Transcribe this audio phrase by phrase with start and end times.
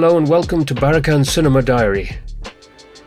[0.00, 2.06] Hello and welcome to Barakan Cinema Diary.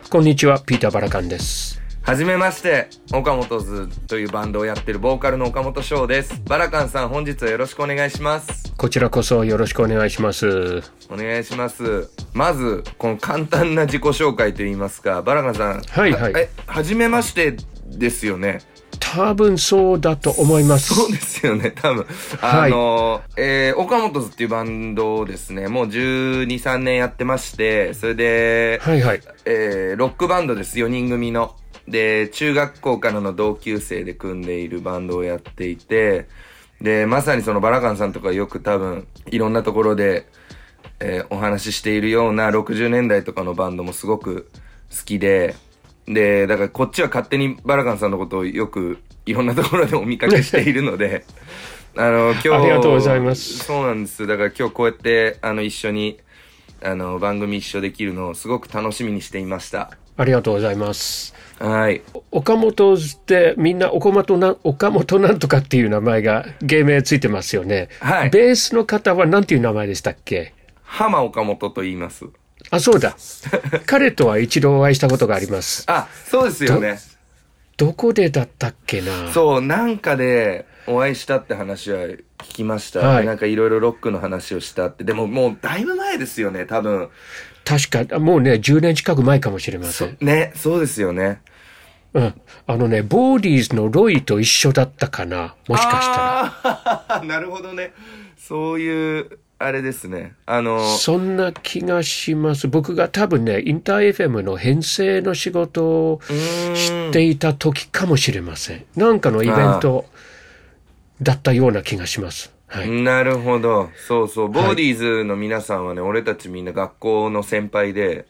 [0.09, 1.81] こんにちは、ピーター・バラカンです。
[2.01, 6.41] はじめまして、岡本図というバンドをやってるボーカルの岡本翔です。
[6.49, 8.73] バラカンさん本日はよろしくお願いします。
[8.75, 10.83] こちらこそよろしくお願いします。
[11.09, 12.09] お願いします。
[12.33, 15.81] まず、この簡単な自己紹介といいますか、バラカンさん。
[15.81, 17.55] はいはいえ、はじめまして
[17.87, 18.59] ですよね。
[19.13, 20.95] 多分そうだと思います。
[20.95, 22.05] そうですよね、多分。
[22.41, 29.21] あの、えー、岡本図っていうバンドをですね、もう12、3年やってまして、それで、はいはい。
[29.43, 31.55] えー、ロックバンドです、4人組の。
[31.89, 36.29] で、中学校からの同級生で組んでいるバンドをやっていて、
[36.79, 40.25] で、まさにそのバラカンさんとかよく多分、いろんなところで、
[41.01, 44.49] えーお話ししているような60年代とかのバンドもすごく
[44.89, 45.55] 好きで、
[46.07, 51.25] で、だからこっちは勝手にバラカンさんのことをよくいろんなところでお見かけしているので、
[51.97, 54.25] あの、今日、ありがとうございますそうなんです。
[54.25, 56.19] だから今日こうやって、あの、一緒に、
[56.81, 59.91] あの、番組一緒できるのをすごく楽しみにしていました。
[60.17, 61.33] ありがとうございます。
[61.59, 62.01] はい。
[62.31, 67.87] 岡本ってみんな岡本な岡本なんとかっていう名前が芸名ついてますよね。
[67.99, 70.53] はいベースの方は何ていう名前でしたっけ？
[70.83, 72.25] 浜岡本と言います。
[72.71, 73.15] あ、そうだ。
[73.85, 75.83] 彼とは一度お会いしたことがあります。
[75.91, 76.99] あ、そうですよね。
[77.77, 79.31] どこでだったっけな？
[79.31, 82.99] そう、なんかでお会いしたって話は聞きました。
[82.99, 85.03] はいなんかいろいろロックの話をしたって。
[85.03, 87.09] でももうだいぶ前ですよね、多分。
[87.65, 90.17] 確か、もうね、10年近く前かもしれません。
[90.21, 91.41] ね、そうですよね。
[92.13, 92.41] うん。
[92.67, 95.55] あのね、ボーディーズのロイと一緒だったかな？
[95.67, 97.01] もしかしたら。
[97.09, 97.23] たら。
[97.27, 97.93] なるほどね。
[98.37, 100.35] そういう、あれですね。
[100.45, 102.67] あの、そんな気がします。
[102.67, 106.21] 僕が多分ね、インター FM の編成の仕事を
[106.73, 108.85] 知っていた時かもしれません。
[108.95, 110.05] なんかのイベント
[111.21, 112.53] だったような気がします。
[112.67, 112.89] はい。
[112.89, 113.89] なるほど。
[114.07, 114.49] そうそう。
[114.49, 118.25] ボーディーズの皆さんはね、俺たちみんな学校の先輩で、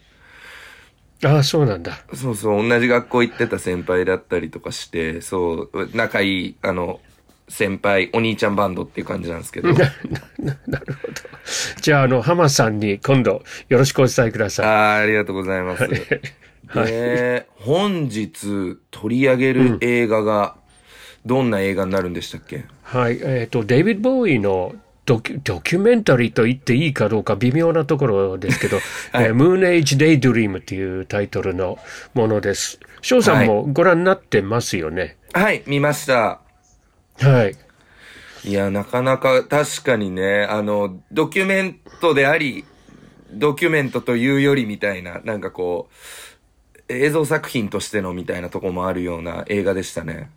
[1.24, 2.00] ああ、そうなんだ。
[2.16, 7.00] そうそう、同じ学校行ってた先輩だったりとかして、そう、仲いい、あの、
[7.52, 9.70] 先輩、お兄ちゃんバンドっていう感じなんですけど。
[9.74, 11.14] なな なるほど。
[11.82, 14.66] じゃあ、あの、浜さんに今度よろしくお伝えください。
[14.66, 15.88] あーありがとうございます。
[16.74, 20.56] で、本日取り上げる映画が、
[21.26, 22.64] どんな映画になるんでしたっけ？
[22.84, 23.20] はい。
[23.22, 24.74] えっ、と、デイビッド・ボーイの
[25.06, 28.78] ドキュドキュメンタリーと言っていいかどうか微妙なところですけど、
[29.14, 31.78] えームーン・エイジ・デイ・ドリームっていうタイトルの
[32.14, 32.80] ものです。
[33.02, 35.18] 翔さんもご覧になってますよね？
[35.34, 36.40] はい、見ました。
[37.22, 37.56] はい。
[38.44, 42.66] いや、なかなか確かにね、あの、ドキュメントであり、
[43.32, 45.90] ドキュメントというよりみたいな、なんかこ
[46.90, 50.30] う、映像作品としてのみたいなとこもあるような映画でしたね。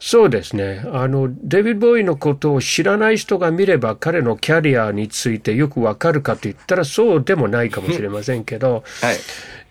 [0.00, 0.84] そうですね。
[0.92, 9.16] あの、デイビッド・ボーイのことを知らない人が見れば彼のキャリアについてよくわかるかと言ったらそうでもないかもしれませんけど、 はい。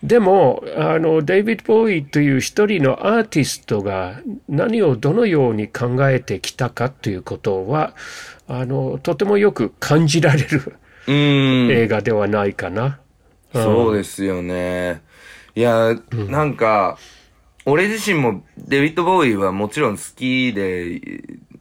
[0.05, 7.95] でもあのデイビッド・ボーイという一人のアーティストが何をどのように考えてきたかということは
[8.47, 10.77] あのとてもよく感じられる。
[11.07, 12.99] 映画ではないかな。
[13.53, 15.01] そうですよね。
[15.55, 16.97] いや、なんか、
[17.65, 21.01] 俺自身もデビッド・ボーイはもちろん好きで、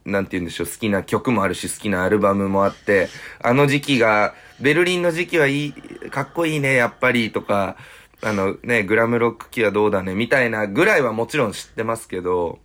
[0.03, 3.07] なんて言うんでしょう、好きな曲もあるし、好きなアルバムもあって、
[3.41, 5.73] あの時期が、ベルリンの時期はいい、
[6.11, 7.77] かっこいいね、やっぱり、とか、
[8.21, 12.59] あのね、グラムロック期はどうだね、みたいなぐらいはもちろん知ってますけど、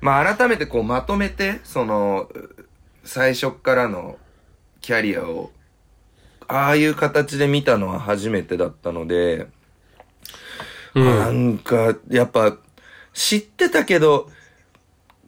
[0.00, 2.28] まあ改めてこうまとめて、その、
[3.04, 4.18] 最初っからの
[4.80, 5.50] キャリアを
[6.48, 9.48] ああいう形で見たのは初めてだったので、
[10.94, 12.56] なんか、やっぱ、
[13.12, 14.30] 知ってたけど、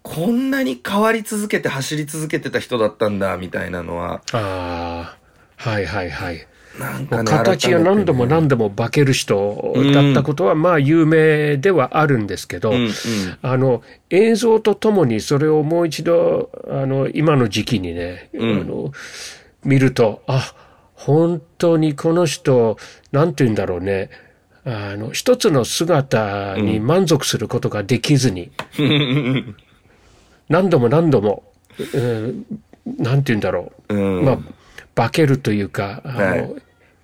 [0.02, 5.16] こんなに変わり続けて走り続けてた人だったんだ、みたいなのは、ああ
[5.56, 6.46] はいはいはい。
[6.78, 12.92] なんかね、形が何度も何度も化ける人だったことはまあ有名ではあるんですけど、うんうん。
[13.40, 18.92] あの映像とともにそれをもう一度あの今の時期にね、あの
[19.64, 20.54] 見るとあ
[20.94, 22.76] 本当にこの人
[23.12, 24.10] なんて言うんだろうね。
[24.68, 28.50] あの一つの姿に満足することができずに、
[30.48, 31.44] 何度も何度も、
[31.94, 32.44] うん
[32.98, 34.24] なんて言うんだろう、うん。
[34.24, 34.38] まあ
[34.96, 36.54] 化けるというかあの、はい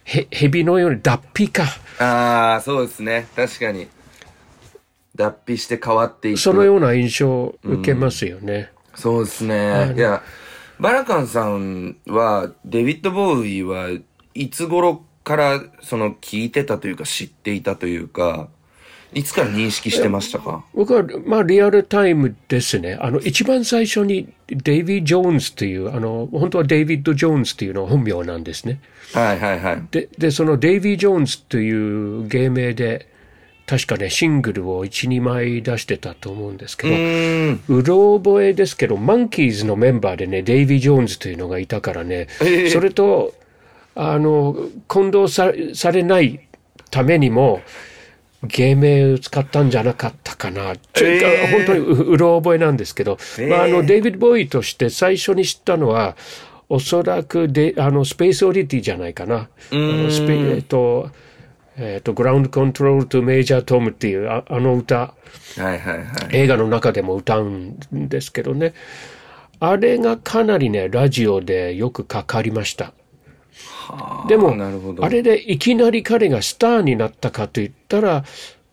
[0.04, 1.64] へ蛇のように脱皮か
[1.98, 3.26] ああ、そうですね。
[3.36, 3.88] 確かに。
[5.14, 6.38] 脱皮して変わっていく。
[6.38, 8.70] そのような印象を受けますよね。
[8.94, 9.94] そうですね。
[9.96, 10.22] いや、
[10.80, 13.90] バラカンさんは、デビッド・ボーイは
[14.34, 18.48] いつ頃から、その、聞いてたというか、知っていたというか、
[19.14, 20.64] いつから認識してましたか？
[20.74, 22.96] 僕は、まあ、リアルタイムですね。
[23.00, 28.80] あの、一番最初にデイビー・ジョーンズという、あの、本当はデイビッド・ジョーンズというのは本名なんですね。
[29.12, 29.82] はいはいはい。
[29.90, 33.08] で、で、そのデイビー・ジョーンズという芸名で、
[33.66, 43.34] 確かね、シングルを1、2枚出してたと思うんですけど、うろ覚えですけど、マンキーズのメンバーでね、デイビー・ジョーンズというのがいたからね、ええそれと、
[43.94, 44.56] あの、
[44.88, 46.48] 混同さされない
[46.90, 47.60] ためにも、
[48.44, 50.72] 芸名を使ったんじゃなかったかな。
[50.72, 56.16] ええ本当にううろ覚えなんですけど、ええまあ、あの、デイビッド・ボーイとして最初に知ったのは、
[56.68, 59.36] おそらくで、あの、スペースオリティじゃないかな。
[59.36, 61.10] あのスペえっと、
[61.76, 65.14] えっと、グラウンドコントロールとメイジャートムっていうああの歌、は
[65.58, 66.04] いはいはい。
[66.32, 68.74] 映画の中でも歌うんですけどね。
[69.60, 72.92] あれがかなりね、ラジオでよくかかりました。
[74.28, 74.54] でも
[75.00, 78.24] あれでいきなり彼がスターになったかといったら、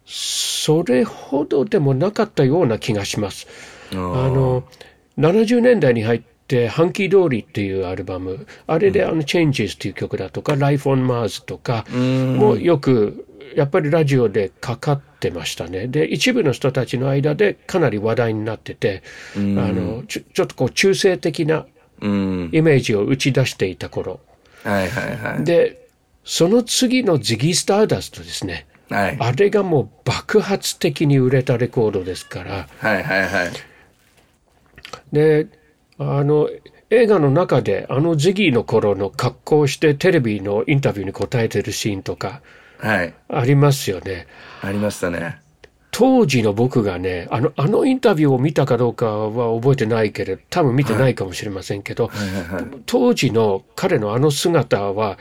[0.05, 3.47] それほどでもなかったような気がします。
[3.93, 4.63] ああの、
[5.17, 15.87] 70年代に入って、ハンキー通りっていうアルバム、あれであの、Changes っていう曲だとか、Life on Mars とか、もうよく、やっぱりラジオでかかってましたね。
[15.87, 19.03] で、一部の人たちの間でかなり話題になってて、
[19.35, 21.65] あの、ちょちょっとこう中性的な
[22.01, 22.49] うん。
[22.53, 24.19] イメージを打ち出していた頃。
[24.63, 25.43] はいはいはい。
[25.43, 25.87] で、
[26.23, 28.67] その次のジギー・スターダストですね。
[28.89, 29.17] はい。
[29.19, 33.51] あれがもう爆発的に売れたレコードですから、はいはいはい。
[35.11, 35.47] で、
[35.97, 36.49] あの、
[36.91, 42.41] 映画の中であのジギーの頃の格好をしてテレビのインタビューに答えてるシーンとか
[42.79, 43.13] はい。
[43.27, 44.25] ありますよね。
[44.61, 45.39] ありましたね。
[45.99, 52.09] 当時の僕がね、あの、あのインタビューを見たかどうかは覚えてないけれど、多分見てないかもしれませんけど、
[52.85, 55.17] 当時の彼のあの姿は、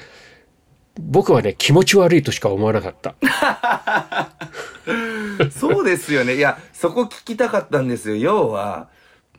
[1.01, 3.17] 僕はね、気持ち悪いとしか思わなかった。
[5.51, 6.37] そうですよね。
[6.37, 8.15] いや、そこ聞きたかったんですよ。
[8.15, 8.89] 要は、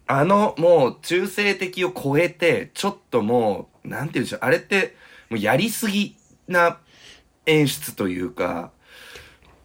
[0.07, 4.39] あの、もう、中性的を超えて、ちょっともう、なんて言うんでしょう。
[4.41, 4.97] あれって、
[5.29, 6.17] もうやりすぎ
[6.49, 6.79] な
[7.45, 8.71] 演出というか、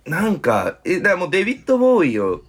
[0.07, 2.43] なんか、え、だもうデビッド・ボーイを、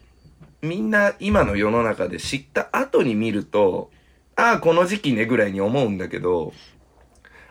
[0.61, 3.91] みんな今の世の中で知った後に見ると、
[4.35, 6.53] ああ、この時期ねぐらいに思うんだけど、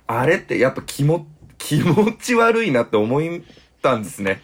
[0.06, 1.26] あれってやっぱ気も、
[1.58, 3.20] 気持ち悪いなって思っ
[3.80, 4.42] たんですね。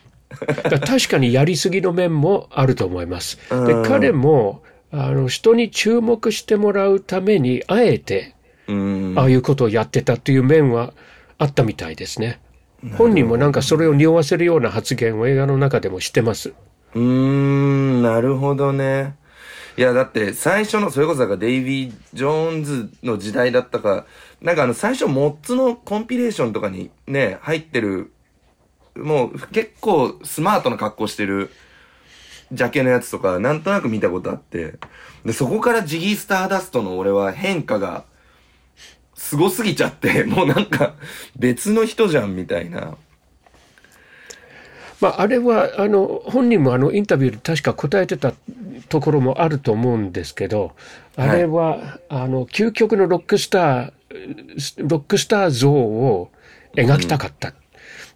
[0.86, 3.38] 確かにやりすぎの面もあると思います。
[3.50, 4.62] でうん彼も
[4.92, 8.34] あの人に注目してもらうためにあえて
[8.68, 9.14] うん。
[9.16, 10.92] ああいうことをやってたっていう面は
[11.38, 12.40] あったみたいですね。
[12.96, 16.54] 本人もなんかそれを匂わせるような発言を映画の中でもしてます。
[16.94, 19.16] うーん、なるほどね。
[19.76, 24.06] いや、だって最初の、それこそなんかデイビー・ジョーンズの時代だったか、
[24.40, 28.12] なんかあの最初モッツのコンピレーションとかにね、入ってる、
[28.96, 31.50] もう結構スマートな格好してる
[32.52, 34.74] ジャケのやつとか、なんとなく見たことあって、
[35.24, 38.04] で、そこからジギー・スターダストの俺は変化が、
[39.20, 40.94] すごすぎちゃって、 もうなんか
[41.38, 42.96] 別の人じゃんみたいな。
[45.00, 48.34] まあ、あれはあの本人もあのインタビューで確か答えてた
[48.88, 50.72] ところもあると思うんですけど
[51.16, 53.92] あれは、あの究極のロックスター
[54.78, 56.30] ロックスター像を
[56.74, 57.54] 描きたかった。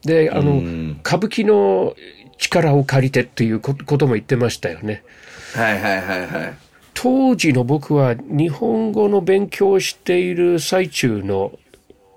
[0.05, 1.95] であの、うん歌舞伎の
[2.39, 5.05] 力を借りてっていうこことも言ってましたよね。
[5.55, 6.64] はいはいはいはい。
[6.95, 11.59] 当時の僕は日本語の勉強をしている最中の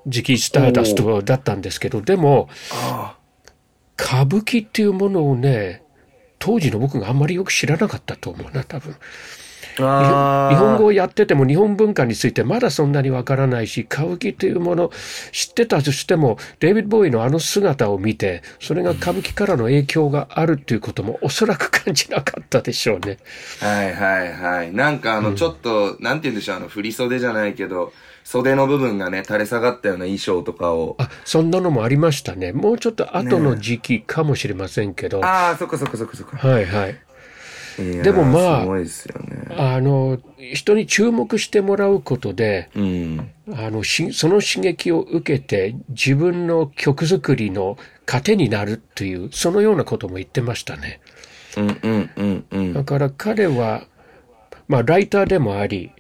[0.06, 3.18] 時期スターダストだったんですけどでもあ
[4.00, 5.84] 歌舞伎っていうものをね
[6.40, 8.98] 当時の僕があんまりよく知らなかったと思うな多分あ。
[9.84, 14.92] 日本語をやってても日本文化についてまだそんなにわからないし歌舞伎というもの
[15.32, 23.18] 知ってたとしてもデイビッド・ボーイのあの姿を見てそれが歌舞伎からの影響があるっていうこともおそらく感じなかったでしょうね。
[23.60, 24.74] はいはいはい。
[24.74, 27.94] なんかあの、ちょっと、なんて言うんでしょう、あの、振り袖じゃないけど、
[28.24, 30.96] 袖の部分がね、垂れ下がったような衣装とかを。
[31.00, 36.38] あそんなのもありましたねもうちょっと後の時期かもしれませんけど、ああ、そっかそっかそっかそっか。
[36.38, 37.00] はいはい。
[37.78, 38.86] でもまあね。
[39.58, 40.20] あの
[40.54, 43.30] 人に注目してもらうことでうん。
[43.54, 51.00] あのしその刺激を受けて自分の曲作りの糧になるというそのようなことも言ってましたね。
[51.56, 52.74] うんうんうんうん。
[52.74, 53.86] だから彼は、
[54.68, 55.92] まあ、ライターでもあり、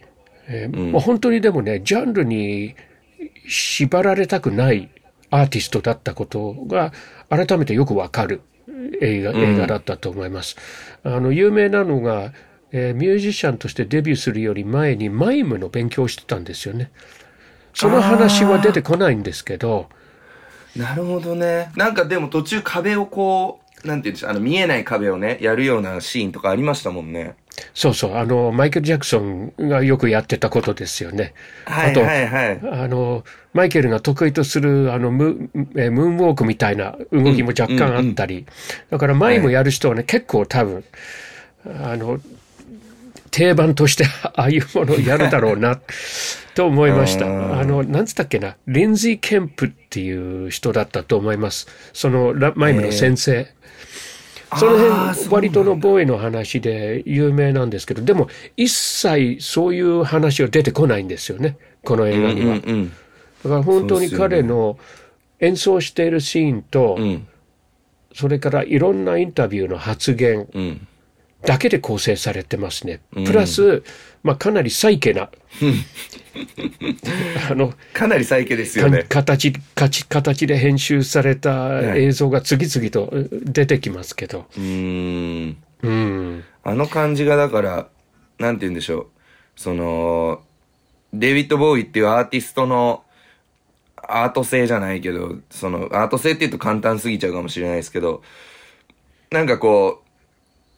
[0.48, 2.75] えーもう本当にでもねジャンルに
[3.48, 4.89] 縛られたくない
[5.29, 6.93] アーティストだったことが
[7.29, 8.41] 改めてよくわかる
[9.01, 10.58] 映画映画だったと思います。
[11.03, 12.34] あの有名なのが、
[12.72, 16.91] えーミュージシャンとしてデビューするより前にマイムの勉強をしてたんですよね。
[17.74, 19.88] その話は出てこないんですけど、
[20.75, 21.72] なるほどね。
[21.75, 27.36] なんかでも途中壁をこう、なんて言うんでしょう、あの、見えない壁をね、やるようなシーンとかありましたもんね。
[27.74, 31.34] そうそう、あの、マイケル・ジャクソンがよくやってたことですよね。
[31.66, 32.60] はいあとはいはい。
[32.64, 33.24] あの、
[33.54, 38.46] マイケルが得意とする、あの、ムえームーンウォークみたいな動きも若干あったり、
[38.90, 40.84] だから前もやる人はね、結構多分、
[41.66, 42.20] あの、
[43.32, 45.80] 定番として ああいうものをやるだろうな、
[46.56, 47.26] と思いました。
[47.28, 51.68] うんあの、なんつったっけな、リンズィー・ケンプっていう人だったと思います。
[51.94, 53.48] その、ラマイムの先生。
[54.56, 62.56] その辺、割とのボーイの話で有名なんですけど、でも、一切そういう話は出てこないんですよね、この映画には。
[62.56, 62.92] うんうん
[63.44, 64.80] だから本当に彼の
[65.39, 67.04] 演奏しているシーンと、うん。
[67.04, 67.27] うん。
[68.13, 70.87] それからいろんなインタビューの発言うん。
[71.46, 73.01] だけで構成されてますね。
[73.13, 73.84] プラス、
[74.24, 75.29] まあ、かなりサイケな、
[77.50, 79.06] あの、かなりサイケですよね。
[79.08, 83.12] 形形形で編集されたい映像が次々と
[83.44, 85.58] 出てきますけど、うーん。
[85.84, 87.88] うん、あの感じがだから、
[88.39, 89.08] なんて言うんでしょう。
[89.56, 90.41] その、
[91.13, 93.03] デイビッド・ボーイっていうアーティストの
[93.96, 98.24] アート性じゃないけど、その、アート性って言うと簡単すぎちゃうかもしれないですけど、
[99.32, 100.07] なんかこう、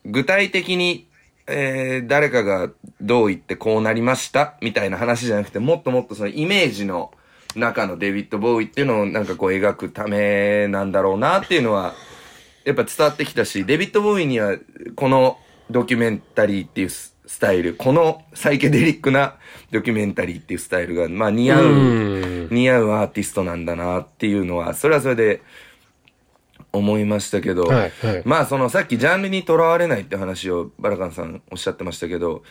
[0.05, 1.07] 具体的に、
[1.47, 2.69] えー、誰かが
[3.01, 4.55] どう言ってこうなりました？
[4.61, 7.11] みたいな話じゃなくて、もっともっとそのイメージの
[7.55, 11.95] 中のデイビッド・ボーイっていうのをなんかこう描くためなんだろうなっていうのは、
[12.65, 14.57] やっぱ伝わってきたし、デビッド・ボーイには、
[14.95, 15.39] この
[15.71, 19.35] ドキュメンタリーっていうススタイル、このサイケデリックな
[19.69, 22.47] ドキュメンタリーっていうスタイルが、まあ似合う、うん。
[22.49, 25.43] 似合うアーティストなんだなっていうのは、それはそれで
[26.71, 32.43] 思いましたけど、はいはいまあそのさっきジャンルにとらわれないって話をバラカンさんおっしゃってましたけど、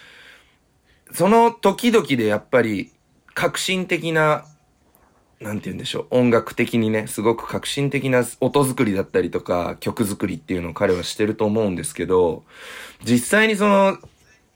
[1.13, 2.93] その時々でやっぱり
[3.35, 4.45] 革新的な
[5.41, 12.43] なんて言うんでしょう、音楽的にね、すごく革新的な音作りだったりとか、曲作りっていうのを彼はしてると思うんですけど、
[13.05, 13.99] 実際にその、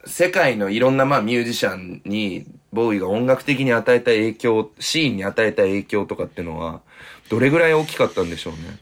[0.04, 6.80] 世界のいろんなまあミュージシャンに、ボーイが音楽的に与えた影響、シーンに与えた影響とかっていうのは、
[7.28, 8.80] どれぐらい大きかったんでしょうね？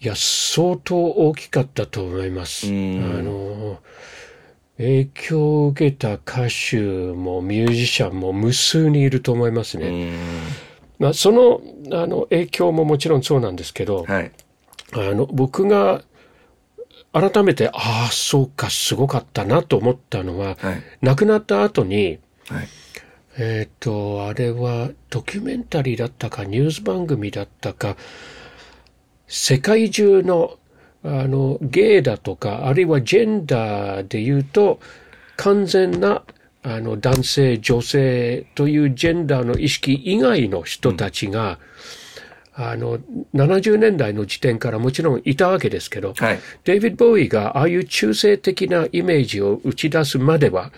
[0.00, 2.66] いや、相当大きかったと思います。
[2.66, 3.78] あうんの、
[4.76, 10.10] 影響を受けた歌手もミュージシャンも無数にいると思いますうね。
[10.10, 10.14] ん。
[10.98, 11.60] まあ、その
[11.92, 14.32] あの影響ももちろんそうなんですけど、はい。
[14.92, 16.02] あの僕が
[17.12, 20.82] 改めて、ああ、そうか、すごかったなと思ったのは、はい。
[21.00, 22.68] 亡くなった後に、はい。
[23.38, 27.96] えっ、と、あれはドキュメンタリーだったか、ニュース番組だったか、
[29.28, 30.58] 世界中の、
[31.04, 34.80] あの、ゲイだとか、あるいはジェンダーで言うと、
[35.36, 36.22] 完全な、
[36.62, 41.58] あの、男性、女性というジェンダーの意識以外の人たちが、
[42.54, 42.98] あの、
[43.34, 46.40] 70年代の時点からもちろんいたわけですけど、はい。
[46.64, 50.72] デイビッド・ボーイがああいう中性的なイメージを打ち出すまでは、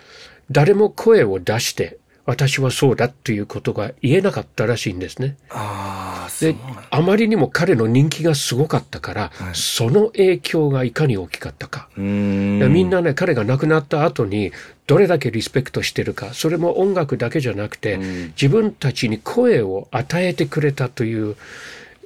[0.51, 5.39] 誰も声を出して、私はそうだということが言えなかったらしいんですね。
[5.49, 6.55] あで
[6.91, 11.89] あまりにも彼の人気がすごかったから、はいその影響がいかに大きかったか。
[11.97, 14.53] みんなね、彼が亡くなった後に、
[14.87, 21.37] どれだけリスペクトしてるか、それも音楽だけじゃなくて、うん自分たちに声を与えてくれたという、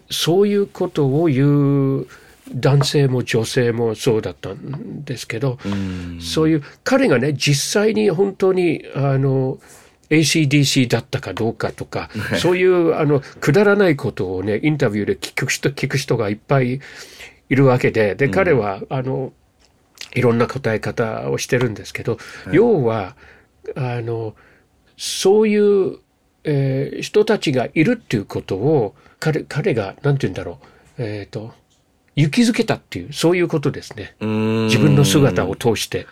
[0.08, 2.06] そういうことを言う
[2.54, 6.20] 男性も女性もそうだったんですけど、うん。
[6.20, 9.58] そういう、彼がね、実際に本当に、あの、
[10.12, 16.80] ACDC だったかどうかとか、そういう、あの、くだらないことをね、インタビューで聞く人、聞く人がいっぱい
[17.48, 19.32] いるわけで、で、彼は、あの、
[20.14, 22.18] いろんな答え方をしてるんですけど、
[22.52, 23.16] 要は、
[23.74, 24.34] あの、
[24.98, 25.98] そういう、
[26.44, 30.58] えー人たちがいるっていうことを、彼、彼が、なんて言うんだろ
[30.98, 31.54] う、えっ、と、
[32.16, 34.14] 勇気づけたっていう、そういうことですね。
[34.20, 36.06] 自分の姿を通して。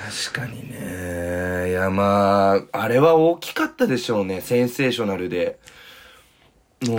[0.00, 1.70] 確かにね。
[1.70, 4.40] いや、まあ、あれは大きかったでしょうね。
[4.40, 5.58] センセーショナルで。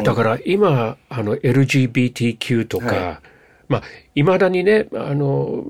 [0.03, 3.21] だから今、あの LGBTQ とか、は
[3.67, 3.81] まあ、
[4.13, 5.65] いまだにね、あの、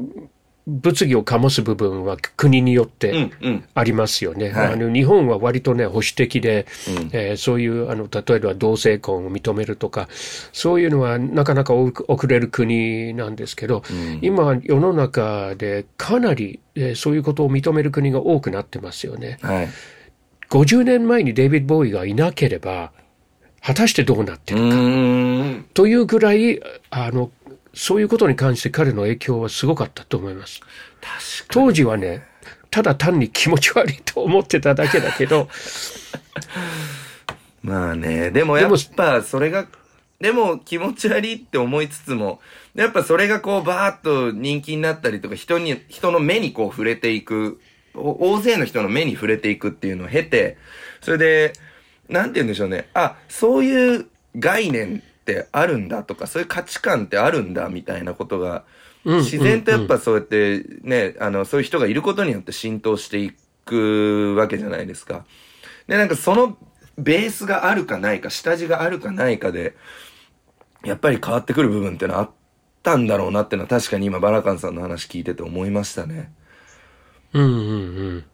[0.81, 3.63] 物議を醸す部分は国によっうてん、うん。
[3.73, 4.49] ありますよね。
[4.49, 10.07] はいあの日本は割とね、保守的で、うんえーそういう、あの、例えば同性婚を認めるとか、
[10.53, 19.37] そういうのはなかなか遅遅れる国なんですけど、うん今世の中でかなり、えーそういうことを認める国が多くなってますよね。
[19.41, 19.69] はい。
[20.49, 22.91] 50年前にデイビッド・ボーイがいなければ、
[23.63, 24.69] 果たしてどうなってうる
[25.61, 25.65] か。
[25.73, 26.59] というぐらい、
[26.89, 27.29] あの、
[27.73, 30.59] そういうことに関して彼の影響はすごかったと思います。
[30.59, 30.73] 確か
[31.49, 32.25] 当時はね、
[32.69, 35.49] ただ単に気持ち悪いと思ってただけだけど、
[37.63, 39.67] まあね、でもやっぱそれが、
[40.19, 42.41] でも気持ち悪いって思いつつも、
[42.75, 47.59] でやっぱそれがこうバーッと人気になったりとか人に、人の目にこう触れていく、
[47.93, 50.57] お大勢の人の目に触れていくっていうのを経て、
[51.01, 51.53] それで、
[52.09, 52.89] なんて言うんでしょうね。
[52.93, 58.63] あ、そういう概念ってあるんだとか、そういう価値観ってあるんだみたいなことが、
[59.03, 63.31] 自然とやっぱそうやってね、あの、そういう人がいることによって浸透してい
[63.65, 65.25] くわけじゃないですか。
[65.87, 66.57] で、なんかその
[66.97, 69.75] ベースがあるかないか、下地があるかないかで、
[70.83, 72.31] やっぱり変わってくる部分ってのはあっ
[72.83, 76.31] たんだろうなってのは確かに今バラカンさんの話聞いてて思いましたね。
[77.33, 77.53] うんうんう
[78.17, 78.25] ん。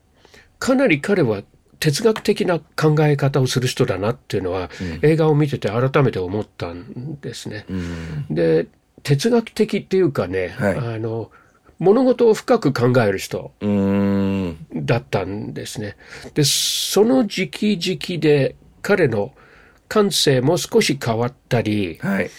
[0.59, 1.43] かなり彼は
[1.79, 4.69] 哲学的な考え方をする人だなっていうのは、
[5.01, 7.65] 映画を見てて改めて思ったんですね。
[7.69, 8.25] うん。
[8.35, 8.67] で、
[9.03, 11.31] 哲学的っていうかね、はいあの、
[11.79, 13.51] 物事を深く考える人。
[14.73, 15.95] だったんですね。
[16.33, 19.33] で、その時期時期で彼の
[19.87, 22.29] 感性も少し変わったり、はい。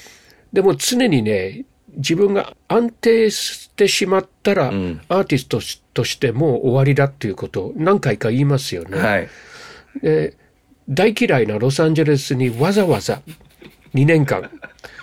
[0.53, 1.65] でも常にね、
[1.97, 5.61] 自分が安定してしまったら、んアーティスト
[5.95, 8.99] としてもう終わりだっていうことを何回か言いますよね。
[8.99, 9.29] はい。
[10.03, 10.37] で
[10.89, 13.21] 大嫌いなロサンゼルスにわざわざ
[13.95, 14.51] 2年間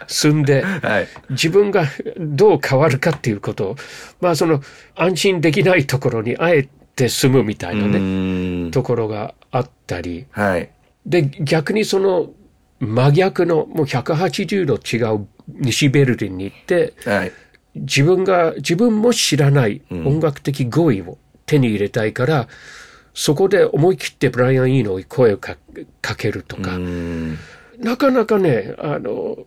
[0.08, 1.08] 住んで、はい。
[1.32, 1.86] 自分が
[2.18, 3.76] どう変わるかっていうことを、
[4.22, 4.62] まあその
[4.96, 8.72] 安心できないところにあえて住むみたいうなね。
[8.72, 10.70] ところがあったり、はい。
[11.06, 12.32] で、逆にその
[12.80, 17.32] 真逆のもう180度違う西ベルリンに行って、はい。
[17.76, 22.48] 自分が、自分も知らない音楽的語彙を手に入れたいから、
[23.14, 25.58] そこで思い切ってブライアン・イーノに声をか
[26.02, 26.78] かけるとか。
[27.80, 29.38] なかなかね、あの、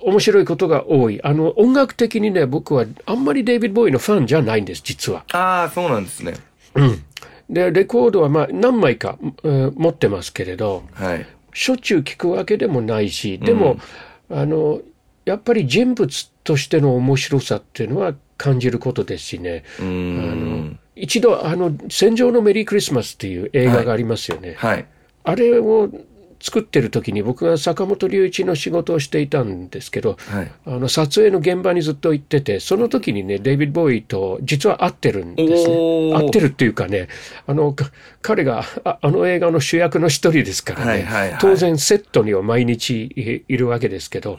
[0.00, 1.20] 面白いことが多い。
[1.22, 5.24] あの、音楽的にね、僕はあんまりデイビッド・ボーイのファンじゃないんです、実は。
[5.32, 6.34] ああ、そうなんですね。
[6.74, 7.02] うん。
[7.48, 11.26] で、レコードはまあ何枚か、えー持ってますけれど、はい。
[11.52, 13.78] しょっちゅう聞くわけでもないし、でも、
[14.30, 14.80] あの、
[15.24, 19.64] やっぱり人物としての面白さっていうのは感じることですしね。
[19.78, 20.78] うーん。
[20.96, 24.54] 一度、あの、戦場のメリークリスマスっていう映画がありますよね。
[24.58, 24.86] はい。
[25.24, 25.90] あれを
[26.40, 30.52] 作ってる時に僕が坂本龍一の仕事をしていたんですけど、はい。
[30.66, 36.12] あの撮影の現場にずっと行ってて、その時にね、デイビッド・ボーイと実は会ってるんですね。
[36.14, 37.08] 会ってるっていうかね、
[37.46, 37.90] あの、か
[38.22, 44.38] 彼がああの映画の主役の一人ですからね、はいはいはい当然セットには毎日いいるわけですけど、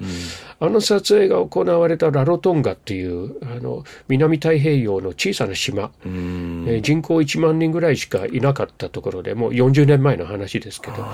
[0.60, 5.92] あの撮影が行われたラロトンガっていう、あの、南太平洋の小さな島。
[6.06, 11.06] えー人口1万人ぐらいしかいなかったところでもう40年前の話ですけど、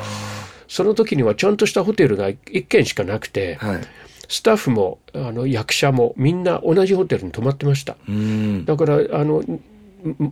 [0.67, 3.81] その時にはちゃんとしたホテルが1軒しかなくて、はい。
[4.29, 7.95] スタッフもあの役者もみんな同じホテルに泊まってました。
[8.65, 9.61] だからあのん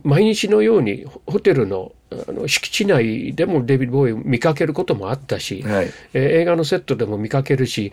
[0.04, 5.90] 毎日のようにホホテルのあの敷地内でもデビッド・ボーイを見かけることもあったし、はい。
[6.12, 7.92] えー映画のセットでも見かけるし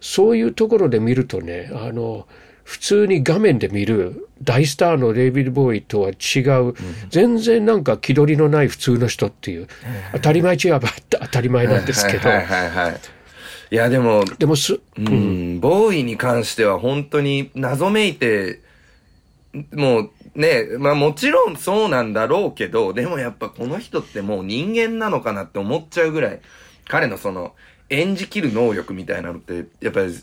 [0.00, 2.26] そういうところで見るとねあの
[2.64, 6.74] 普通に画面で見る大スターのデイビッド・ボーイとは違う、
[7.10, 9.68] 全然なんか気取りのない普通の人っていう
[10.12, 13.00] 当たり前違えば当たり前なんですけど、はいはいはいはい。
[13.70, 18.60] いや、でも、でもす、うん、ボーイに関しては本当に謎めいて、
[19.72, 26.40] もうね、まあもちろんそうなんだろうけど、でもやっぱこの人ってもう人間なのかなって思っちゃうぐらい、
[26.88, 27.54] 彼のその
[27.90, 30.14] 演じきる能力みたいなのって、やっぱり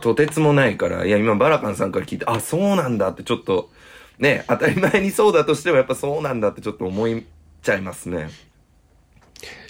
[0.00, 3.70] とてつもないから、いや今バラカンさんから聞いて、あ、そうなんだってちょっと、
[4.18, 7.24] ね、当たり前にそうだとしてもやっぱそうなんだってちょっと思い
[7.62, 8.28] ちゃいますね。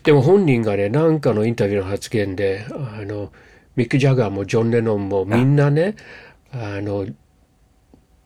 [0.02, 3.32] でも本人がね、なんかのインタビューの発言で、あの、
[3.74, 5.96] ミック・ジャガーもジョン・レノンもみんなね、
[6.52, 7.06] あの、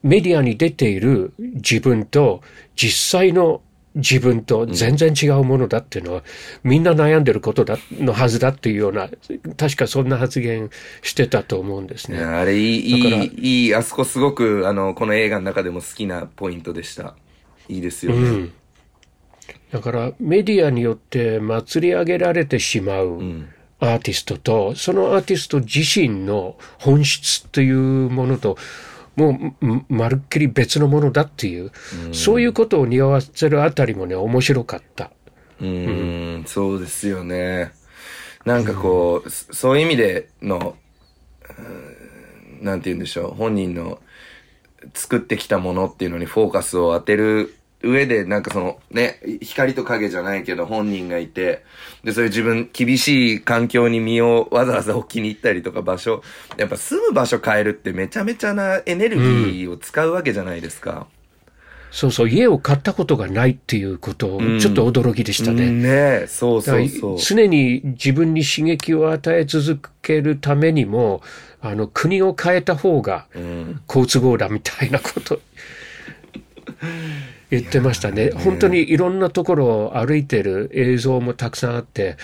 [0.02, 2.42] メディアに出ている自分と
[2.76, 3.62] 実際の
[3.98, 6.22] 自分と全然違うものだっていうのは、
[6.62, 9.11] みんな悩んでることだのはずだっていうような、
[9.56, 10.70] 確かそんな発言
[11.02, 12.18] してたと思うんですね。
[12.20, 17.14] あれいい、いい、いい、あそこすごく、あの、この映画の中でも好きなポイントでした。
[17.68, 18.18] いいですよね。
[18.18, 18.52] うん。
[19.72, 23.20] だからメディアによって祭り上げられてしまう
[23.80, 27.76] アーティストと、そのアーティスト自身の本質という
[28.11, 28.56] ものと、
[29.18, 31.72] もうんまるっきり別のものだっていう、
[32.12, 35.11] そういうことを匂わせるあたりもね、面白かった。
[35.61, 37.72] うーん、そうですよね。
[38.44, 40.76] なんかこう、そそういう意味での、
[42.61, 44.00] なんて言うんでしょう、本人の
[44.94, 51.64] 作ってきたものっていうのにフォーカスを当てる上で、なんかそのね、光と影じゃないけど本人がいて、
[52.02, 56.22] で、そういう自分、厳しい環境に身をわざわざ置きに行ったりとか場所、
[56.56, 61.06] やっぱ住む場所変えるってめちゃめちゃなエネルギーを使うわけじゃないですか。
[61.90, 65.64] そうそう、家を買ったことがないっていうことを、ちょっと驚きでしたね。
[65.64, 67.18] うんねそうそうそう。
[67.18, 71.22] 常に自分に刺激を与え続けるためにも、
[71.60, 73.26] あの、国を変えた方が
[73.86, 75.40] 好都合だみたいなこと、
[77.50, 78.30] 言ってましたね。
[78.30, 82.16] 本当にいろんなところを歩いてる映像もたくさんあって、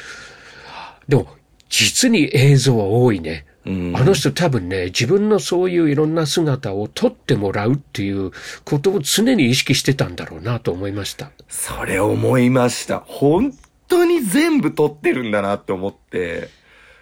[1.09, 1.29] でも、
[1.69, 3.47] 実に映像は多いね。
[3.67, 3.71] あ
[4.05, 8.31] の人多分ね、自分のそういういろんな姿を撮ってもらうっていう
[8.65, 11.31] ことを常に意識してたんだろうなと思いました。
[11.49, 13.01] それ思いました。
[13.01, 13.55] 本
[13.89, 16.51] 当に全部撮ってるんだなって思って。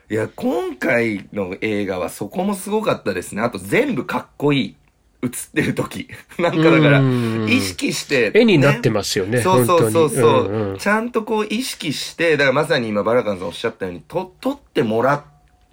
[0.08, 3.42] いや、今回の映画はそこもすごかったですね。
[3.42, 4.76] あと全部かっこいい。
[5.22, 6.08] 映ってる時。
[6.38, 15.24] なんかだからうん、意識して、絵になってますよねそうそうそうそう、うんうんちゃんとこう意識して、だからまさに今バラカンさんおっしゃったように、と、撮ってもら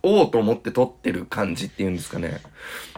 [0.04, 2.42] おうと思って撮ってる感じっていうんですかね。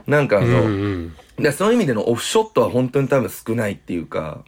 [0.07, 4.43] なんかあの、うんうんでそういう意味でのオフショットは本当に多分少ないっていうか、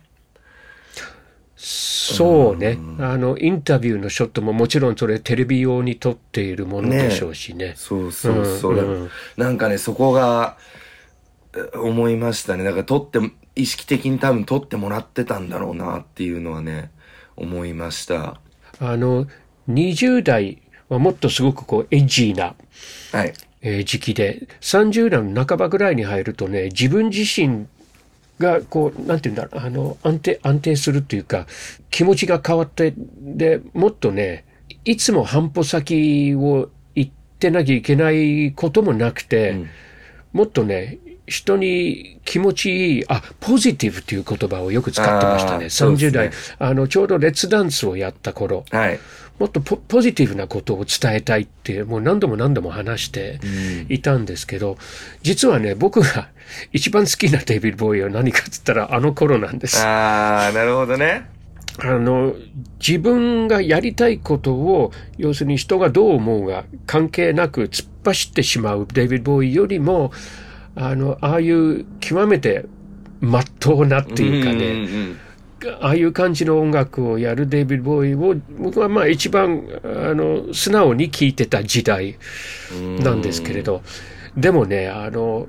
[1.56, 2.78] そうね。
[3.00, 7.74] あの、インタビューのショットももちろんそれテレビ用に撮っているものでしょうしね。
[7.78, 8.74] そうそうそう。
[8.74, 10.83] うんうんなんかね、そこが、え
[11.76, 12.63] 思いましたね。
[12.63, 13.20] だから撮って、
[13.56, 16.92] 意識的に多分撮ってもらってたんだろうなっていうのはね、
[17.36, 18.39] 思いました。
[18.80, 19.28] あの、
[19.70, 22.56] 20代はもっとすごくこう、エッジーな、
[23.12, 23.34] はい。
[23.62, 27.68] えー時期で、30代の半ばぐらいに入るとね、自分自身
[28.39, 31.48] がこう、なんて言うんだろう、あの、安定、安定するっていうか、
[31.89, 34.46] 気持ちが変わって、で、もっとね、
[34.86, 39.66] いつも半歩先を行ってなきゃいけないこともなくて、
[40.34, 45.66] もっとね、人に気持ちいい、あ、ポジティブっていう言葉をよく使ってましたね。
[45.66, 49.00] あーそうです30ね代、あの、ちょうどレッツダンスをやった頃、はい。
[49.40, 53.40] もっとポポジティブなことを伝えたいって、もう何度も何度も話して
[53.90, 54.78] いたんですけど、
[55.22, 56.30] 実はね、僕が
[56.72, 59.82] 一番好きなデイビッド・ボーイは何かって言ったらあの頃なんです。
[59.84, 61.30] あー、なるほどね。
[61.80, 62.36] あの、
[62.86, 70.12] 自分がやりたいことを、要するに人がどう思うが関係なく突っ走ってしまうデイビッド・ボーイよりも、
[70.76, 72.66] あの、ああいう極めて
[73.22, 75.18] 真っ当なっていうかね、んんん
[75.82, 82.18] ああいう感じの音楽をやるデイビッド・ボーイを僕はまあ一番あの素直に聴いてた時代
[83.00, 83.82] なんですけれど
[84.36, 85.48] でもねあの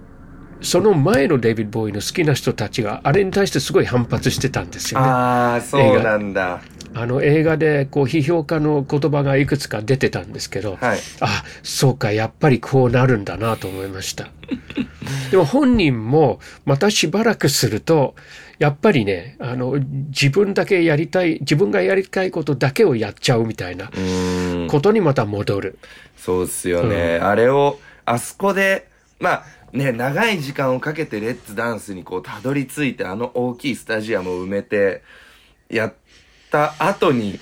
[0.60, 5.06] その前のデイビッド・ボーイの好きな人たちがあれに対してすごい反発してたんですよね。
[5.08, 6.60] あー、そうなんだ。
[6.94, 10.98] あの映画でこう批評家の言葉がいくつか出てたんですけど、はい。
[11.20, 14.28] あそうかやっぱりこうなるんだなと思いました
[15.30, 18.14] でも本人もまたしばらくすると
[18.58, 19.78] やっぱりねあの
[20.08, 23.90] 自分だけやりたい自分がやりたいことだけをやっちゃうみたいな。
[24.68, 25.78] ことにまた戻る、
[26.16, 27.18] そうっすよね。
[27.22, 28.88] あれを、あそこで、
[29.20, 35.02] まあ、ね、長い時間をかけてレッツダンスにこうたどり着いてあの大きいスタジアムを埋めて
[35.68, 35.94] やっ
[36.54, 37.40] た後に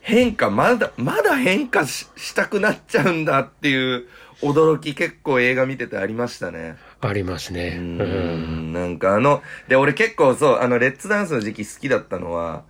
[0.00, 4.06] 変化、まだ、まだ変化ししたくなっちゃうんだっていう
[4.40, 6.76] 驚き結構映画見ててありましたね。
[7.00, 7.74] ありますね。
[7.76, 12.62] ううんん、なんかあの、で、俺結構そう、あの、レッツダンスの時期好きだったのは、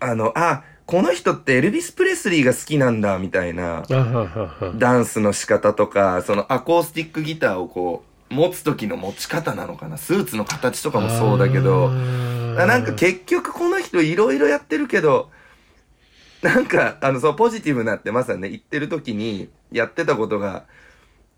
[0.00, 3.84] あの、あ、この人ってエルビス・プレスリーが好きなんだ、みたいな、
[4.74, 9.96] ダンスの仕方とか、そのアコースティックギターをこう、持つ時の持ち方なのかな。
[9.96, 15.30] スーツの形とかもそうだけど、あなんか結局この人いろいろやってるけど、
[16.42, 20.64] なんか、あの、そう、ポジティブなってまさにね、言ってる時にやってたことが、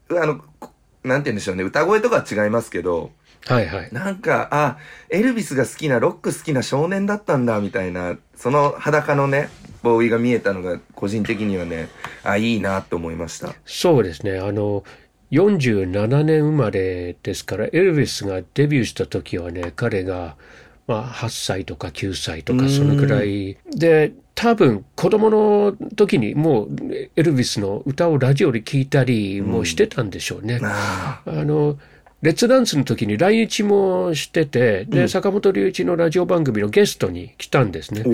[0.09, 0.72] うあの、こ
[1.03, 3.12] なんて言うんでしょうね、歌声とかは違いますけど、
[3.46, 3.88] はいはい。
[3.90, 4.76] なんか、あ、
[5.09, 9.48] エルビスが好きな、ロック好きな少年だったんだ、みたいな、その裸のね、
[9.83, 11.88] ボーイが見えたのが、個人的にはね、
[12.22, 13.55] あ、いいなと思いました。
[13.64, 14.38] そうですね。
[14.38, 14.85] あの、
[15.31, 20.37] 47年生まれですから、エルヴィスがデビューした時はね、彼が、
[20.87, 23.57] まあ、8歳とか9歳とか、そのくらい。
[23.75, 26.69] で、多分、子供の時にもう、
[27.14, 30.59] エルヴィスの歌をラジオで聞いたりもしてたんでしょうね。
[30.62, 31.79] ああの、
[32.23, 38.05] レッツダンスの時に来日もしてて、で、坂本龍一のラジオ番組のゲストに来たんですね。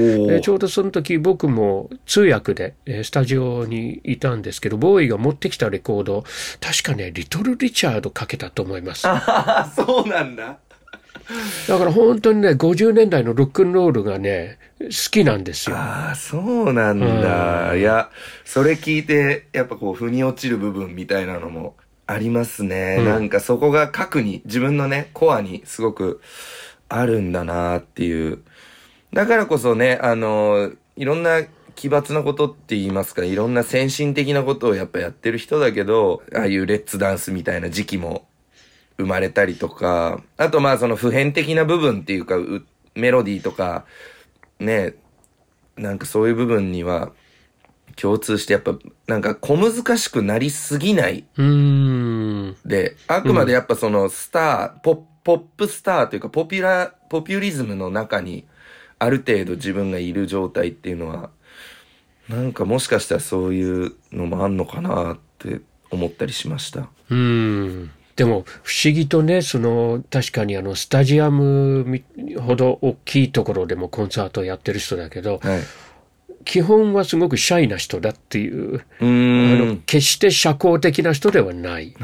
[0.43, 6.25] ちょうどその時僕も通訳で、えースタジオにいたんですけど、ボーイが持ってきたレコード、
[6.61, 9.07] 確かね、リトル・リチャードかけたと思います。
[9.09, 10.59] あ、そうなんだ。
[11.67, 15.77] だから本当にね、50年代のロックンロールがね、好きなんですよ。
[15.77, 17.75] ああ、そうなんだ。
[17.75, 18.11] いや、
[18.45, 21.75] それ聞いて、やっぱこう、腑に落ちる部分みたいなのも
[22.07, 23.03] ありますね。
[23.03, 26.21] なんかそこが核に、自分のね、コアにすごく
[26.89, 28.43] あるんだなっていう。
[29.13, 31.43] だからこそね、あの、いろんな
[31.75, 38.27] 奇抜なことって言いますか、いろんな先進的なことをやっぱやってる人だけど、ああいうレッツダンスみたいな時期も
[38.99, 42.65] 生まれたりとか、あとまあその普遍的な部分っていうか、う
[42.95, 43.85] メロディーとか、
[44.59, 44.95] ね、
[45.77, 47.13] なんかそういう部分には
[47.97, 52.57] 共通してやっぱなんか小難しくなりすぎないうん。
[52.65, 58.47] で、あくまでやっぱそのスター、ポッポップスターというかポピュラー、ポピュリズムの中に
[58.99, 61.31] ある程度自分がいる状態っていうのは、
[62.29, 66.89] なんかもしかしたらそういうのもあんのかなって思ったりしました。
[67.11, 67.91] うん。
[68.15, 72.05] でも不思議とね、その確かにあのスタジアムみ
[72.39, 75.61] ほど大きいところでもコンサートをやってる人だけど、はい。
[76.47, 79.03] 基本はすごくシャイな人だっていう、うあ。
[79.03, 81.95] の決して社交的な人ではない。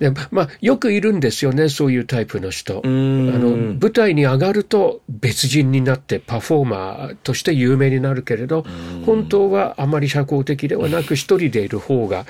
[0.00, 2.78] でまあ、よくいるんですよね、そういうタイプの人。
[2.78, 8.64] あの舞台に上がると別人になってパフォーマーとして有名になるけれど
[9.04, 12.26] 本当はあまり社交的ではなく一人でいる方が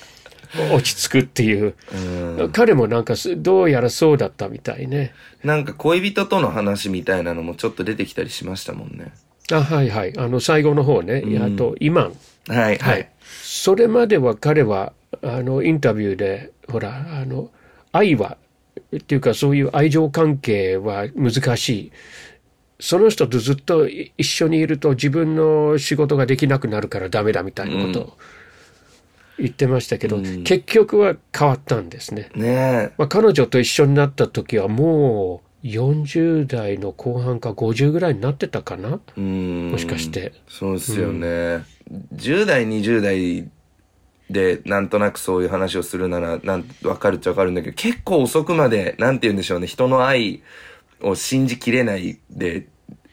[0.72, 1.74] 落ち着くっていう
[2.38, 5.12] うん彼もなんかすどうやらそうだったみたいね。
[5.42, 9.12] なんか恋人との話みたいなのもちょっと出てきたりしましたもんね。
[9.52, 10.18] あはいはい。
[10.18, 12.02] あの最後の方ね、あと今。
[12.04, 12.10] は
[12.48, 13.00] い、ははい。
[13.02, 13.04] い。
[13.42, 17.50] それまでは彼はあのインタビューでほらあの
[17.92, 18.36] 愛は
[18.96, 21.92] っていうかそういう愛情関係は難しい。
[22.80, 28.16] その人とずっとい一緒にいると自分の仕事ができなくなるからダメだみたいなことを
[29.38, 32.30] 言ってましたけど、結局は変わったんですね。
[32.34, 39.00] ねまあ、彼女と一緒になった時はもう40代の後半か50ぐらいになってたかな？
[39.16, 40.32] もしかして。
[40.46, 41.64] そうですよね。
[42.14, 43.50] 10代、20代
[44.30, 50.42] でなんとなくそういう話をするなら、なん、わかるっちゃわかるんだけど、結構遅くまで、なんて言うんでしょうね、人の愛
[51.00, 52.66] を信じきれないで、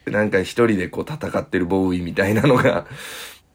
[0.06, 2.86] なんか一人でこう戦ってるボーイみたいなのが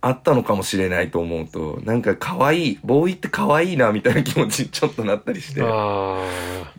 [0.07, 5.61] あったのかもしれないと思うと、なんか可愛い、ボーイって可愛いなみたいな気持ちに ちょっとなったりして。
[5.63, 6.23] あ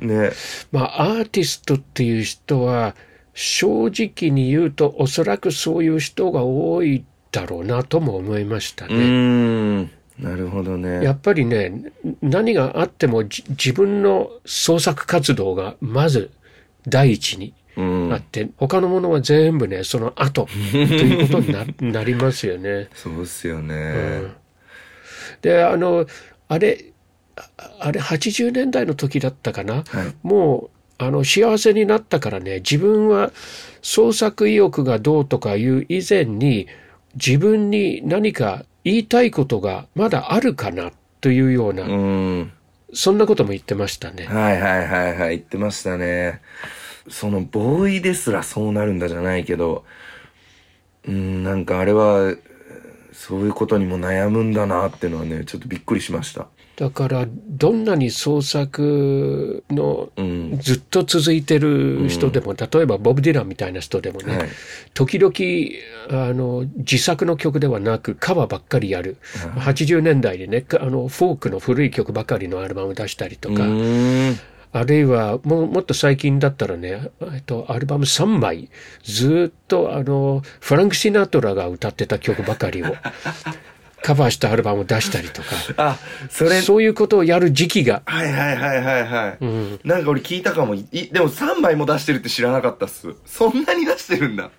[0.01, 0.31] あね。
[0.73, 2.95] まあ、アーティストっていう人は、
[3.35, 8.95] 正直に言うと、おそらくそういう人が多いだろうなとも思いましたね。
[8.95, 9.91] ん。
[10.19, 11.05] なるほどね。
[11.05, 16.31] やっぱりね、何があってもじ自分の創作活動がまず
[16.89, 18.17] 第一にうんあ。
[18.19, 22.89] って、他のものは全部ね、その後ということにななりますよね。
[22.95, 24.25] そうっすよね。
[25.41, 26.07] で、あの、
[26.49, 26.85] あれ、
[27.37, 27.43] あ
[27.81, 29.75] あれ80年代の時だったかな？
[29.75, 29.85] はい。
[30.23, 33.31] もうあの幸せになったからね自分は
[33.81, 36.67] 創作意欲がどうとかいう以前に
[37.15, 40.91] 自分に何か言いたいことがまだあるかな？
[41.21, 42.53] というような、うん。
[42.93, 44.27] そんなことも言ってましたね。
[44.27, 46.41] はいはいはいはい、言ってましたね。
[47.11, 49.85] その、ボーイですらそうなるんだじゃないけど、
[51.07, 52.35] うん、なんかあれは、
[53.13, 56.47] そういうことにも悩むんだなっていうのはね、ちょっとびっくりしました。
[56.79, 60.59] だからどんなに創作のうん。
[60.61, 64.49] ずっと続いてる人でも、例えばボブ・ディランみたいな人でもね、はい。
[64.95, 65.33] 時々
[66.29, 69.17] あの自作の曲ではなくカバーばっかりやる、
[69.57, 73.65] 80年代でねかあのフォークの古い曲ばかりのアルバム出したりとうか。
[74.73, 78.69] あるいはもうもっと最近だったらね、えっと、アルバム3枚
[79.03, 82.95] ずっとあのフランク・シナトラが歌ってた曲ばかりを
[84.03, 85.99] カバーしたアルバムを出したりとかあ、
[86.31, 89.37] それ、そういうことをやる時期が、はいはいはいはいはい。
[89.41, 90.75] うん、なんか俺聞いたかも。
[90.75, 93.15] い、でも3枚も出してるって知らなかったっす。
[93.27, 94.51] そんなに出してるんだ。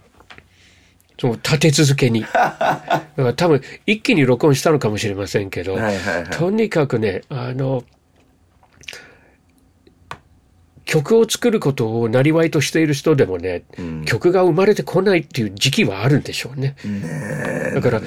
[1.19, 2.21] その立て続けに。
[2.29, 6.25] だから多分一気に録音したのかもしれませんけど、はいはいはい。
[6.31, 7.83] とにかくね、あの、
[10.89, 16.75] 曲を作ることをなりわいとしている人でもね、うん曲が生まれてこないっていう時期はあるんでしょうね。
[16.83, 18.01] ねえだから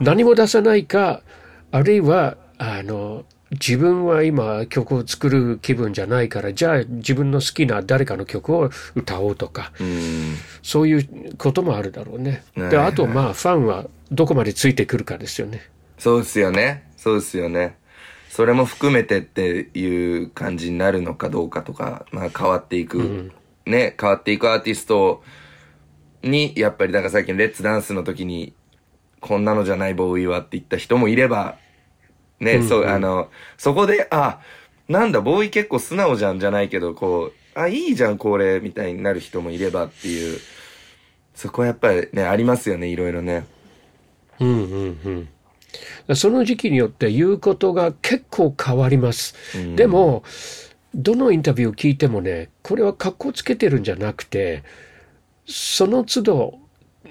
[0.00, 1.22] 何も出さないか、
[1.70, 10.34] あるいは、あの、自分は今曲を作る気分じゃないから、じゃあ自分の好きな誰かの曲を歌おうとか、うん。
[10.62, 12.44] そういうこともあるだろうね。
[12.54, 15.62] で、あとまあファンはどこまでついてくるかですよね。
[15.98, 16.84] そうですよね。
[16.98, 17.78] そうですよね。
[18.40, 23.30] それも含めてっていう感じになるのかどうかとか、まあ変わっていく、
[23.66, 25.22] ね、変わっていくアーティスト
[26.22, 28.54] に、やっぱりなんかさっきのレッツダンスの時に、
[29.20, 31.58] こんなのじゃないボーイはって言った人もいれば、
[32.40, 34.40] ね、そう、あの、そこで、あ、
[34.88, 40.38] なんだ、ボーイ結構素直じゃんじゃないけど、こう、あ、いいじゃん、これ、みたいになる人もいればっていう、
[41.34, 43.44] そこはやっぱりね、ありますよね、いろいろね。
[44.38, 45.28] うんうんうん。
[46.14, 49.34] その時期によって言うことが結構変わります。
[49.54, 50.24] うんでも、
[50.94, 54.64] どのインタビューを聞いてもね、これは格好つけてるんじゃなくて、
[55.46, 56.58] その都度、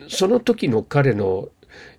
[0.10, 1.50] その時の彼の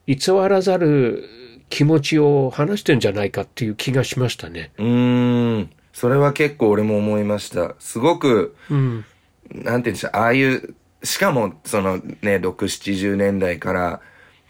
[0.07, 0.17] 偽
[0.49, 1.25] らざる
[1.71, 4.73] 気持ちを話してんじゃないかっていう気がしましたね。
[4.77, 5.71] うーん。
[5.93, 7.75] それは結構俺も思いました。
[7.79, 9.05] すごく、うん。
[9.53, 14.01] なんて言うんでしょう、ああいう、しかも、そのね、6、70年代から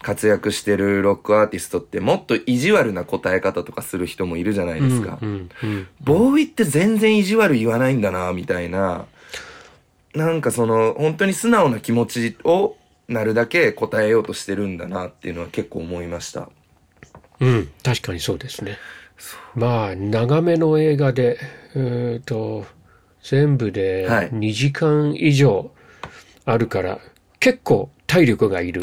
[0.01, 5.19] 活躍してるロックアーティストってもっと意地悪な答え方とかする人もいるじゃないですか。
[5.21, 5.49] うん。
[5.63, 5.87] うん。
[6.01, 9.05] ボーイって全然意地悪言わないんだな、みたいな。
[10.15, 12.75] なんかその、本当に素直な気持ちを
[13.07, 16.49] なるだけ答えようとしてるんだなっていうのは結構思いました。
[17.39, 17.71] うん。
[17.83, 18.77] 確かにそうですね。
[19.55, 21.37] まあ、長めの映画で、
[21.75, 22.65] えっと、
[23.23, 25.71] 全部ではい2時間以上
[26.45, 26.99] あるから、
[27.41, 28.81] 結構体力がいる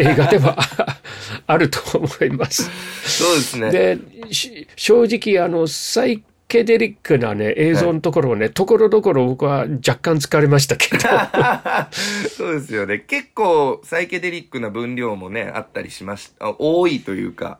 [0.00, 0.58] 映画では
[1.46, 2.70] あると思います。
[3.04, 3.70] そうですね。
[3.70, 3.98] で、
[4.32, 10.98] し正直、あの、サイケデリックなね、映像のところをね、ところどころ僕は若干疲れましたけど、
[12.36, 12.98] そうですよね。
[12.98, 16.46] 結構サイケデリックな分量もね、あったりしました。
[16.46, 17.58] あ多いというか、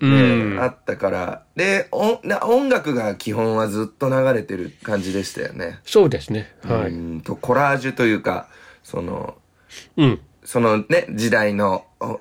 [0.00, 1.42] うねんあったから。
[1.56, 5.80] で音楽が基本はずっと流れてる感じでしたよね。
[5.84, 6.52] そうですね。
[6.64, 6.92] はうい。
[6.92, 8.48] んと、コラージュというか、
[8.84, 9.34] その、
[9.96, 10.20] うん。
[10.44, 12.20] そのね、時代のお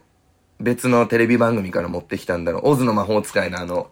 [0.60, 2.69] 別のテレビ番組から持ってきたんだろう。
[2.69, 3.91] オズの魔法使いのあの、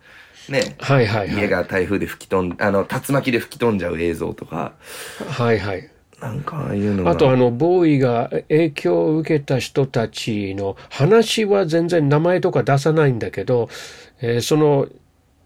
[0.49, 1.43] ね、はいはいはい。
[1.43, 4.73] 家が台風で吹き飛ん、あの、竜巻で吹き飛んじゃう映像とか、
[5.27, 5.91] はいはい。
[6.21, 7.11] なんかああいうのが。
[7.11, 13.69] あとあの、ボーイが影響を受けた人たちの話は全然名前とか出さないんだけど、
[14.21, 14.87] えーその、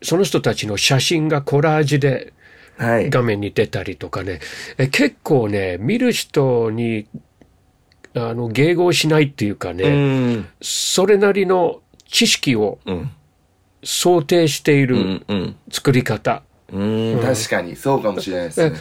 [0.03, 2.33] その人たちの写真がコラージュではい。
[2.77, 4.39] 画面に出たりとかね、
[4.77, 7.07] え結構ね、見る人に、
[8.13, 10.47] あの、迎合しないっていうかうね、ん。
[10.61, 13.11] それなりの知識をうん。
[13.83, 15.25] 想定していうるん。
[15.27, 15.55] うん。
[15.71, 16.41] 作り方。
[16.73, 17.19] うん。
[17.21, 18.75] 確かに、そうかもしれないですね。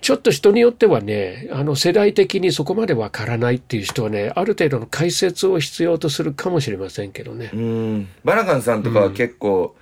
[0.00, 7.56] ちょっと人によってはね、あの世代的にそこまでわからないっていう人はね、ある程度の解説を必要とするかもしれませんけどねう。
[7.56, 8.08] ん。
[8.24, 9.74] バラカンさんとかは結構、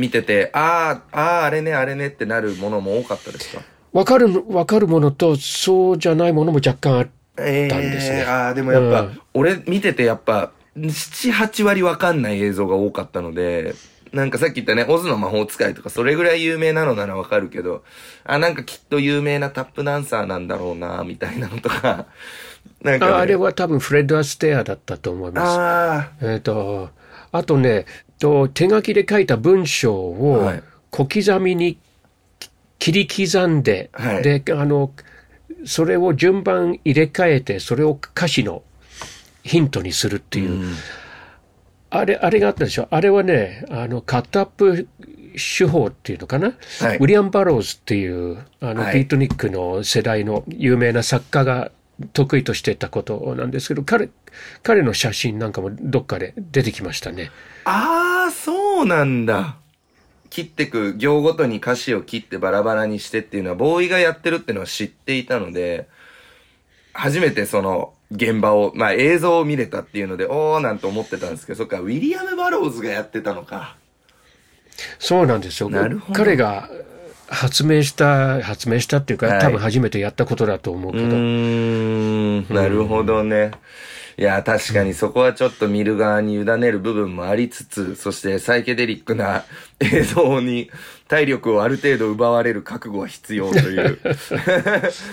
[0.00, 3.62] 見てて、ああ、ああ、あれね、あれねってなるものも多かったですか？
[3.92, 7.10] わかる、わかるものと、そうじゃないものも若干ある。
[7.38, 9.20] えたんですねえああ、でもやっぱ、うん。
[9.34, 13.74] 俺見ててやっぱ、7、8割わかんない映像が多かったので、
[14.12, 17.84] なんかさっき言ったね、オズの魔法使いとか、それぐらい有名なのならわかるけど、
[18.24, 22.06] あ、なんかきっと有名なタップダンサーなんだろうな、みたいなのとか、
[22.82, 25.58] なんか、ね、ああれは多分フレッド・アステアだったと思います。
[25.58, 26.90] あえっ、と、
[27.32, 27.86] あとね、
[28.20, 30.62] と手書きで書いた文章をはい。
[30.90, 31.78] 小刻みに
[32.80, 34.22] 切り刻んで、はい。
[34.22, 34.92] で、あの、
[35.64, 38.62] それを順番入れ替えて、それを歌詞の
[39.44, 40.74] ヒントにするってーいう、うん。
[41.90, 42.88] あれ、あれがあったでしょ？
[42.90, 44.88] あれはね、あの、カットアップ
[45.34, 46.96] 手法っていうのかな、はい。
[46.96, 48.94] ウィリアム・バローズっていう、あの、はい。
[48.94, 51.70] ビートニックの世代の有名な作家が
[52.12, 54.08] 得意としてたことなんですけど、彼、
[54.62, 57.30] 彼の写真なんかもどっかで出てきましたね。
[57.64, 59.56] ああ、そうなんだ。
[60.30, 65.88] 切ってく、行ごとに歌詞を切ってバラバラにしてっていうのは、ボーイがやってるっていうのは知っていたので、
[66.92, 73.76] 初めてその、現場を、まあ映像を見れたっていうので、おーなんて思ってたんですけど、そっか、ウィリアム・バローズがやってたのか。
[74.98, 75.68] そうなんですよ。
[75.68, 76.70] なるほど彼が
[77.30, 81.04] 発明した、発明したっていうか、はい多分初めてやったことだと思ううけど。
[81.06, 83.52] ーん、なるほどね。
[84.18, 89.44] いや、確かにそこはちょっと見る側に委ねる部分もありつつ、そしてサイケデリックな
[89.80, 90.70] 映像に
[91.08, 93.98] 体力をある程度奪われる覚悟は必要という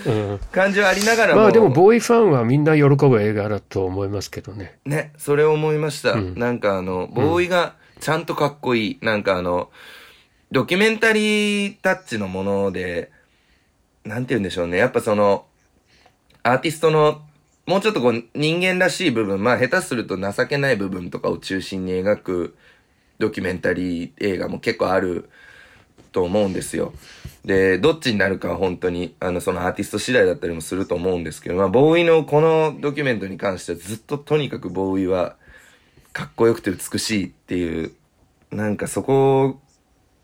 [0.08, 1.42] うん感じはありながらも。
[1.42, 4.78] まあでも、ボーイファンはみんな喜ぶ映画だと思いますけどね。
[4.86, 6.14] ね、それを思いました。
[6.14, 9.00] うんなんかあの、ボーイがちゃんとかっこいい。
[9.02, 9.70] なんかあの、
[10.50, 13.12] ドキュメンタリータッチのもので、
[14.06, 14.78] なんて言うんでしょうね。
[14.78, 15.46] やっぱその、
[16.42, 17.22] アーティストの、
[17.66, 22.56] もうちょっとこう、人間らしい部分、まあ下手すると情けない部分とかを中心に描く
[23.20, 25.30] ドキュメンタリー映画も結構ある
[26.14, 26.94] と思うんですよ。
[27.44, 35.36] で、どっちになるかは本当に、あの、そのアーティスト次第だったりもすると思うんですけど、まあ、ボーイのこのドキュメントに関してはずっととにかくボーイは、
[36.14, 37.92] かっこよくて美しいっていう、
[38.52, 39.60] なんかそこ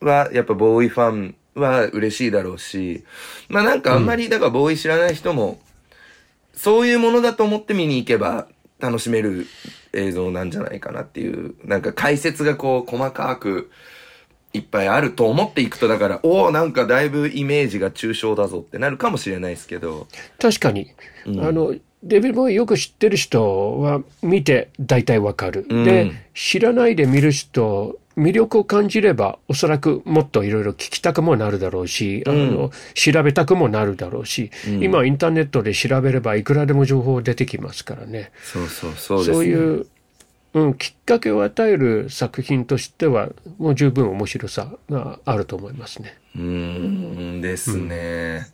[0.04, 3.04] は、やっぱボーイファンは嬉しいだろうし、
[3.50, 5.60] まあなんかあんまり、だからボーイ知らない人も、
[6.54, 8.48] そういうものだと思って見に行けば
[8.80, 9.48] 楽しめる
[9.94, 13.72] 映像なんじゃないかなっていう、なんか解説がこう細かく
[14.54, 20.08] いっぱいあると思っていくと、だから、おおなんかだいぶイメージが抽象だぞってなるかもしれないですけど、
[20.40, 20.92] 確かに、
[21.26, 21.44] うん。
[21.44, 25.66] あの、デビル・ボーイよく知ってる人は見て大体わかる。
[25.70, 38.32] うんで、知らないで見る人、魅力を感じれば、おそらくもっといろいろ聞きたくもなるだろうし、あの、調べたくもなるだろうし、うん今インターネットで調べればいくらでも情報出てきますからね。
[38.44, 39.36] そうそうそうです、ね。
[39.36, 39.86] そういう
[40.54, 46.16] うん、きっかけを与える作品としてはもう十分面白さがあると思いますね。
[46.36, 46.42] うー
[47.38, 48.48] んですね。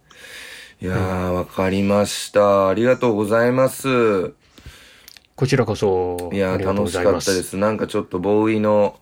[0.82, 2.70] いやー、わかりました。
[2.70, 4.32] ありがとうございます。
[5.36, 6.94] こちらこそいやー、楽し。
[6.94, 7.58] かったです。
[7.58, 8.98] なんかちょっとボーイの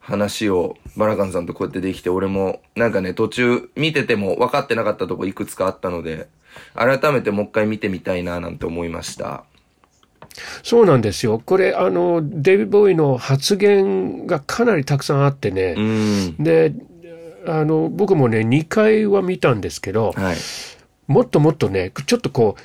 [0.00, 6.26] 話をバラカンさんとこうやってできて、俺もなんかね、途中見てても分かってなかったとこいくつかあったので、
[6.74, 9.44] 改めてもう一回見てみたいななんて思いました。
[10.64, 11.40] そうなんですよ。
[11.46, 15.76] これあのデイビボーイの発言がかなりたくさんあってね。
[16.40, 16.74] で
[17.46, 20.36] あの僕もね2回は見たんですけどはい。
[21.06, 22.64] もっともっとねちょっとこう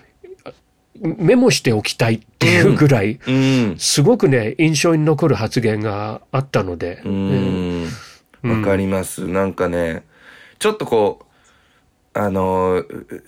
[1.02, 3.80] メモしておきたいっていうぐらい、うーん。
[3.80, 7.90] すごくね印象に残る発言があったので、うーん。
[8.44, 9.28] わかります。
[9.28, 10.04] なんかね、
[10.60, 11.26] ちょっとこう、
[12.14, 12.84] あの、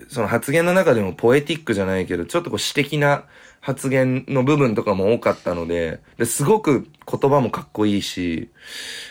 [0.08, 3.24] その発言の中でもポエティックじゃないけど、ちょっとこう詩的な
[3.62, 8.50] 発言の部分とかも多かったので、ですごく言葉もかっこいいし、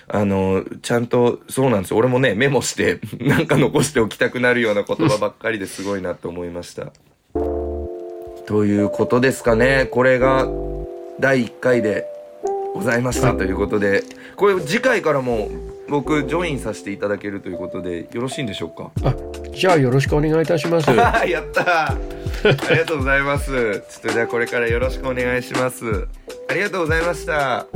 [0.09, 1.99] あの、ちゃんと、そうなんですよ。
[1.99, 6.93] 俺もね、メモして、 なんか残しておきたくなるような言葉ばっかりですごいなと思いました。
[8.47, 9.87] ということですかね。
[9.93, 10.49] これが
[11.21, 12.07] 第1回で
[12.75, 14.03] ございましたということで、
[14.35, 15.49] これ次回からも
[15.91, 18.91] 僕ジョインさせていただけるということでよろしいんでしょうか？
[19.05, 19.15] あ
[19.53, 20.89] じゃあよろしくお願いいたします。
[20.95, 22.67] やったー。
[22.69, 23.51] ありがとうございます。
[23.51, 26.07] ちょっとじゃあこれからよろしくお願いします。
[26.49, 27.67] ありがとうございました